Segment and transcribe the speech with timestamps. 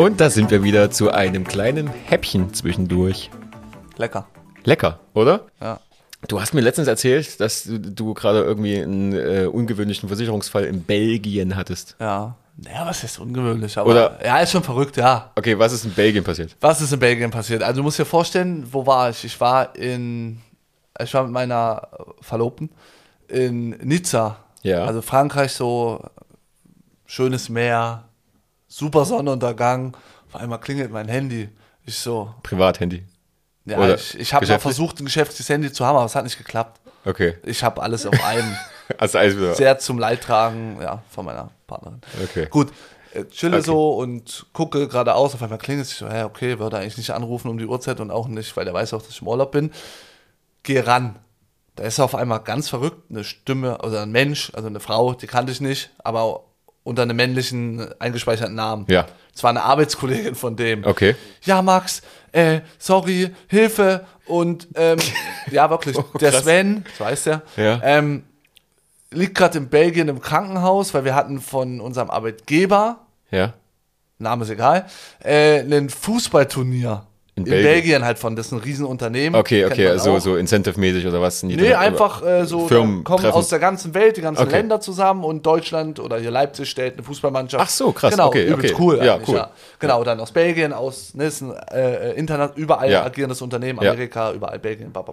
[0.00, 3.30] Und da sind wir wieder zu einem kleinen Häppchen zwischendurch.
[3.98, 4.26] Lecker.
[4.64, 5.42] Lecker, oder?
[5.60, 5.78] Ja.
[6.26, 10.84] Du hast mir letztens erzählt, dass du, du gerade irgendwie einen äh, ungewöhnlichen Versicherungsfall in
[10.84, 11.96] Belgien hattest.
[12.00, 12.34] Ja.
[12.56, 15.32] Naja, was ist ungewöhnlich, aber Oder- ja, ist schon verrückt, ja.
[15.36, 16.56] Okay, was ist in Belgien passiert?
[16.62, 17.62] Was ist in Belgien passiert?
[17.62, 19.22] Also du musst dir vorstellen, wo war ich?
[19.26, 20.40] Ich war in,
[20.98, 21.88] ich war mit meiner
[22.22, 22.70] Verlobten
[23.28, 24.38] in Nizza.
[24.62, 24.86] Ja.
[24.86, 26.02] Also Frankreich so
[27.04, 28.04] schönes Meer,
[28.70, 29.94] super Sonnenuntergang.
[30.32, 31.50] Auf einmal klingelt mein Handy.
[31.84, 33.04] Ich so, Privathandy.
[33.66, 36.24] ja, Oder ich, ich habe mal versucht, ein geschäftliches Handy zu haben, aber es hat
[36.24, 36.80] nicht geklappt.
[37.04, 37.36] Okay.
[37.44, 38.56] Ich habe alles auf einem.
[38.98, 39.54] Also alles wieder.
[39.54, 42.00] Sehr zum Leidtragen ja, von meiner Partnerin.
[42.24, 42.48] Okay.
[42.50, 42.72] Gut,
[43.14, 43.66] äh, chille Okay.
[43.66, 45.32] so und gucke geradeaus.
[45.32, 45.92] Auf einmal klingelt es.
[45.92, 48.64] Ich so, hä, okay, würde eigentlich nicht anrufen um die Uhrzeit und auch nicht, weil
[48.64, 49.70] der weiß auch, dass ich im Urlaub bin.
[50.64, 51.20] Geh ran.
[51.76, 55.28] Da ist auf einmal ganz verrückt eine Stimme, oder ein Mensch, also eine Frau, die
[55.28, 56.42] kannte ich nicht, aber
[56.82, 58.86] unter einem männlichen eingespeicherten Namen.
[58.88, 59.06] Ja.
[59.34, 60.84] Es war eine Arbeitskollegin von dem.
[60.84, 61.14] Okay.
[61.42, 64.06] Ja, Max, äh, sorry, Hilfe.
[64.26, 64.98] Und ähm,
[65.50, 66.42] ja, wirklich, der Oh, krass.
[66.44, 67.80] Sven, so heißt der, Ja.
[67.82, 68.24] ähm,
[69.10, 73.54] liegt gerade in Belgien im Krankenhaus, weil wir hatten von unserem Arbeitgeber, Ja.
[74.18, 74.86] Name ist egal,
[75.24, 77.06] äh, ein Fußballturnier.
[77.36, 77.72] In In, Belgien?
[77.72, 78.04] Belgien.
[78.04, 79.38] halt von, das ist ein Riesenunternehmen.
[79.38, 80.18] Okay, okay, man also auch.
[80.20, 81.42] so incentive-mäßig oder was?
[81.44, 83.36] Nee, einfach äh, so, Firmen kommen treffen.
[83.38, 84.56] aus der ganzen Welt, die ganzen Okay.
[84.56, 87.64] Länder zusammen und Deutschland oder hier Leipzig stellt eine Fußballmannschaft.
[87.64, 88.82] Ach so, krass, Genau, okay, übelst okay.
[88.82, 89.00] cool.
[89.02, 89.46] Ja, cool.
[89.78, 93.04] Genau, dann aus Belgien, aus, ne, ist ein äh, Internet, überall Ja.
[93.04, 93.92] agierendes Unternehmen, Ja.
[93.92, 95.10] Amerika, überall Belgien, bap.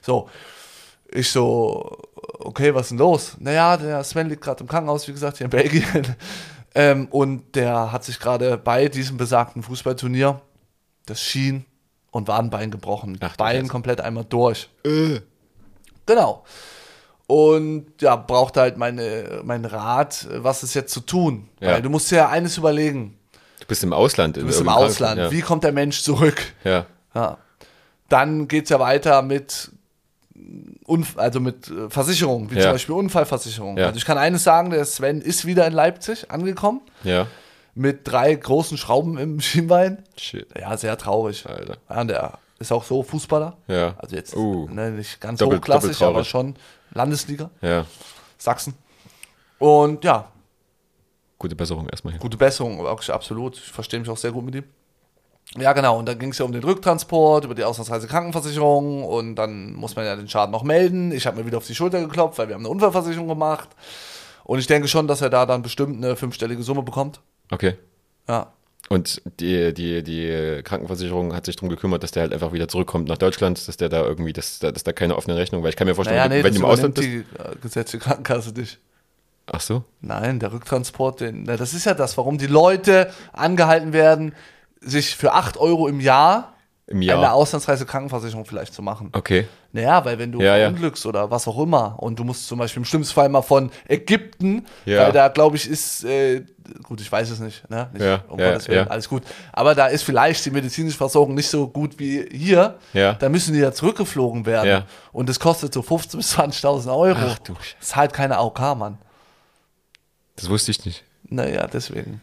[0.00, 0.28] So,
[1.12, 1.98] ich so,
[2.38, 3.36] okay, was ist denn los?
[3.38, 5.84] Naja, der Sven liegt gerade im Krankenhaus, wie gesagt, hier in Belgien.
[6.74, 10.40] ähm, und der hat sich gerade bei diesem besagten Fußballturnier
[11.10, 11.64] das Schien-
[12.10, 13.18] und Wadenbein gebrochen.
[13.20, 14.68] Ach Bein komplett einmal durch.
[16.06, 16.44] Genau.
[17.26, 21.48] Und ja, braucht halt meine, mein Rat, äh, was ist jetzt zu tun?
[21.60, 21.72] Ja.
[21.74, 23.16] Weil du musst dir ja eines überlegen.
[23.60, 24.36] Du bist im Ausland.
[24.36, 25.30] Du bist im Ausland.
[25.30, 26.42] Wie kommt der Mensch zurück?
[26.64, 26.86] Ja.
[27.14, 27.38] Ja.
[28.08, 29.70] Dann geht es ja weiter mit,
[30.86, 32.62] Unf also mit äh, Versicherungen, wie Ja.
[32.62, 33.76] zum Beispiel Unfallversicherung.
[33.78, 33.86] Ja.
[33.86, 37.26] Also ich kann eines sagen, der Sven ist wieder in Leipzig angekommen ja, ja.
[37.74, 40.02] Mit drei großen Schrauben im Schienbein.
[40.16, 40.48] Shit.
[40.58, 41.46] Ja, sehr traurig.
[41.46, 41.76] Alter.
[41.88, 43.56] Ja, und der ist auch so Fußballer.
[43.68, 43.94] Ja.
[43.98, 44.68] Also jetzt Uh.
[44.70, 46.54] ne, nicht ganz Doppelt- hochklassig, aber schon
[46.92, 47.86] Landesliga, Ja.
[48.38, 48.74] Sachsen.
[49.58, 50.30] Und ja,
[51.38, 52.20] Gute Besserung erstmal hier.
[52.20, 53.56] gute Besserung, wirklich absolut.
[53.56, 54.64] Ich verstehe mich auch sehr gut mit ihm.
[55.56, 55.98] Ja, genau.
[55.98, 59.96] Und dann ging es ja um den Rücktransport, über die Auslandsreise Krankenversicherung und dann muss
[59.96, 61.12] man ja den Schaden noch melden.
[61.12, 63.68] Ich habe mir wieder auf die Schulter geklopft, weil wir haben eine Unfallversicherung gemacht.
[64.44, 67.20] Und ich denke schon, dass er da dann bestimmt eine fünfstellige Summe bekommt.
[67.50, 67.74] Okay.
[68.28, 68.52] Ja.
[68.88, 73.08] Und die, die, die Krankenversicherung hat sich darum gekümmert, dass der halt einfach wieder zurückkommt
[73.08, 75.76] nach Deutschland, dass der da irgendwie, dass, da- dass da keine offene Rechnung, weil ich
[75.76, 77.06] kann mir vorstellen, Naja, nee, wenn du im Ausland bist.
[77.06, 78.78] die äh, gesetzliche Krankenkasse nicht.
[79.46, 79.84] Ach so.
[80.00, 84.34] Nein, der Rücktransport, den, na, das ist ja das, warum die Leute angehalten werden,
[84.80, 86.54] sich für 8 Euro im Jahr,
[86.90, 87.18] Im Jahr.
[87.18, 89.10] eine Auslandsreise Krankenversicherung vielleicht zu machen.
[89.12, 89.46] Okay.
[89.72, 90.66] Naja, weil wenn du Ja, ja.
[90.68, 93.70] unglückst oder was auch immer und du musst zum Beispiel im schlimmsten Fall mal von
[93.86, 95.04] Ägypten, Ja.
[95.04, 96.44] weil da glaube ich ist, äh,
[96.82, 97.88] gut, ich weiß es nicht, ne?
[97.92, 98.90] nicht Ja, um ja, Gottes Willen, ja.
[98.90, 99.22] alles gut.
[99.52, 102.76] Aber da ist vielleicht die medizinische Versorgung nicht so gut wie hier.
[102.92, 103.12] Ja.
[103.14, 104.68] Da müssen die ja zurückgeflogen werden.
[104.68, 104.86] Ja.
[105.12, 107.18] Und das kostet so 15.000 bis 20.000 Euro.
[107.20, 107.74] Ach du Scheiße.
[107.78, 108.98] Das ist halt keine AOK, Mann.
[110.34, 111.04] Das wusste ich nicht.
[111.28, 112.20] Naja, deswegen.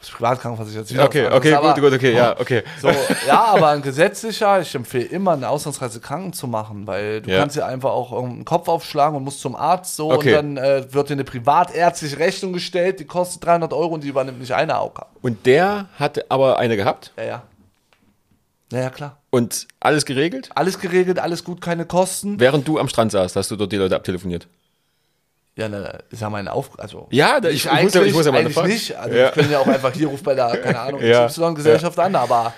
[0.00, 1.04] Das ist Privatkrankenversicherung.
[1.06, 2.62] Okay, okay, gut, gut, okay, ja, okay.
[2.80, 2.88] So,
[3.26, 7.40] ja, aber ein gesetzlicher, ich empfehle immer, eine Auslandsreise kranken zu machen, weil du Ja.
[7.40, 10.36] kannst dir einfach auch einen Kopf aufschlagen und musst zum Arzt so Okay.
[10.38, 14.08] und dann äh, wird dir eine privatärztliche Rechnung gestellt, die kostet 300 Euro und die
[14.08, 15.04] übernimmt nicht eine AOK.
[15.20, 17.42] Und der hatte aber eine gehabt Ja, ja.
[18.72, 19.18] Naja, klar.
[19.28, 20.48] und alles geregelt?
[20.54, 22.40] Alles geregelt, alles gut, keine Kosten.
[22.40, 24.46] Während du am Strand saßt, hast du dort die Leute abtelefoniert.
[25.60, 26.82] Ja, na, ist ja meine Aufgabe.
[26.82, 28.68] Also, Ja, da- ich- ich muss ja- ich muss ja mal eigentlich fragen.
[28.68, 28.96] nicht.
[28.96, 29.24] Also, Ja.
[29.26, 31.26] wir können ja auch einfach hier ruft bei der, keine Ahnung, Ja.
[31.26, 32.52] XY-Gesellschaft an, aber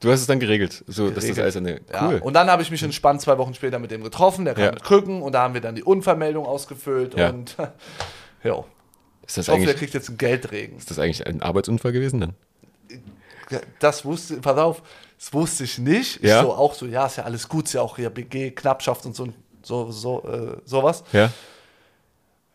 [0.00, 0.84] Du hast es dann geregelt.
[0.86, 1.42] So, dass das geregelt.
[1.44, 1.80] alles eine.
[1.90, 2.18] Ja, Cool.
[2.22, 4.70] und dann habe ich mich entspannt zwei Wochen später mit dem getroffen, der kam Ja.
[4.72, 7.30] mit Krücken und da haben wir dann die Unfallmeldung ausgefüllt Ja.
[7.30, 7.56] und
[8.44, 8.66] jo.
[9.26, 10.76] ist, das Ich hoffe, der kriegt jetzt einen Geldregen.
[10.76, 12.34] ist das eigentlich ein Arbeitsunfall gewesen dann?
[13.78, 14.82] Das wusste, pass auf,
[15.18, 16.16] das wusste ich nicht.
[16.22, 16.42] Ich Ja.
[16.42, 19.14] so auch so, ja, ist ja alles gut, ist ja auch hier BG, Knappschaft und
[19.14, 19.28] so,
[19.62, 21.04] so, so äh, sowas.
[21.12, 21.30] Ja.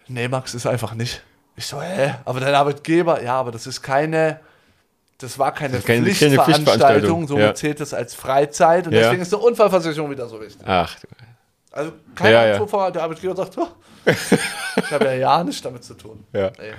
[0.09, 1.21] Nee, Max, ist einfach nicht.
[1.55, 2.15] Ich so, hä?
[2.25, 4.39] Aber dein Arbeitgeber, ja, aber das ist keine,
[5.17, 7.53] das war keine, Das ist keine- keine Pflichtveranstaltung, Pflichtveranstaltung, somit ja.
[7.53, 9.01] zählt es als Freizeit und Ja.
[9.01, 10.61] deswegen ist eine Unfallversicherung wieder so wichtig.
[10.65, 11.07] Ach, du-
[11.71, 12.57] Also kein Ja, ja.
[12.57, 13.67] Zufall, der Arbeitgeber sagt, oh,
[14.05, 16.25] ich habe ja ja nichts damit zu tun.
[16.33, 16.49] ja.
[16.59, 16.73] Nee.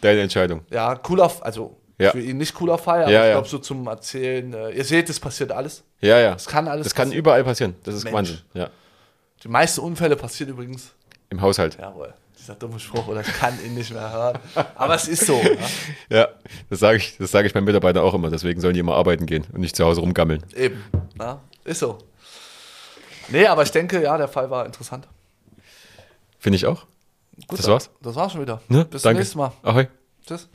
[0.00, 0.62] Deine Entscheidung.
[0.70, 2.10] Ja, cooler, also Ja.
[2.10, 3.32] für ihn nicht cooler Fall, aber Ja, ich ja.
[3.32, 5.82] glaube so zum Erzählen, äh, ihr seht, es passiert alles.
[6.00, 6.34] Ja, ja.
[6.34, 7.18] Es kann alles Das kann passieren.
[7.18, 7.74] überall passieren.
[7.84, 8.14] Das ist Mensch.
[8.14, 8.38] Wahnsinn.
[8.54, 8.68] Ja.
[9.42, 10.92] Die meisten Unfälle passieren übrigens,
[11.34, 11.76] Im Haushalt.
[11.80, 14.38] jawohl, Dieser dumme Spruch, oder kann ihn nicht mehr hören.
[14.76, 15.40] Aber es ist so.
[16.08, 16.18] Ja?
[16.18, 16.28] Ja,
[16.70, 18.30] das sage ich, das sage ich meinen Mitarbeitern auch immer.
[18.30, 20.44] Deswegen sollen die immer arbeiten gehen und nicht zu Hause rumgammeln.
[20.54, 20.82] Eben.
[21.18, 21.40] Ja?
[21.64, 21.98] Ist so.
[23.28, 25.08] Nee, aber ich denke, ja, der Fall war interessant.
[26.38, 26.86] Finde ich auch.
[27.48, 27.90] Gut, Das war's?
[28.02, 28.60] Das war's schon wieder.
[28.68, 28.84] Ne?
[28.84, 29.20] Bis zum Danke.
[29.20, 29.52] nächsten Mal.
[29.62, 29.88] Ahoi.
[30.26, 30.48] Tschüss.